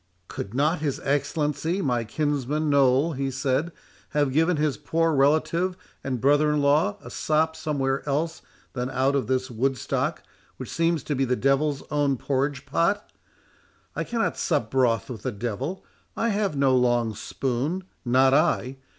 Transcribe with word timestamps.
"Could 0.27 0.55
not 0.55 0.79
his 0.79 0.99
Excellency, 1.03 1.79
my 1.79 2.03
kinsman 2.03 2.71
Noll," 2.71 3.13
he 3.13 3.29
said, 3.29 3.71
"have 4.17 4.33
given 4.33 4.57
his 4.57 4.75
poor 4.75 5.13
relative 5.13 5.77
and 6.03 6.19
brother 6.19 6.51
in 6.51 6.59
law 6.59 6.97
a 7.03 7.11
sop 7.11 7.55
somewhere 7.55 8.01
else 8.09 8.41
than 8.73 8.89
out 8.89 9.13
of 9.15 9.27
this 9.27 9.51
Woodstock, 9.51 10.23
which 10.57 10.71
seems 10.71 11.03
to 11.03 11.13
be 11.13 11.23
the 11.23 11.35
devil's 11.35 11.83
own 11.91 12.17
porridge 12.17 12.65
pot? 12.65 13.11
I 13.95 14.03
cannot 14.03 14.39
sup 14.39 14.71
broth 14.71 15.07
with 15.07 15.21
the 15.21 15.31
devil; 15.31 15.85
I 16.17 16.29
have 16.29 16.55
no 16.55 16.75
long 16.75 17.13
spoon—not 17.13 18.33
I. 18.33 18.77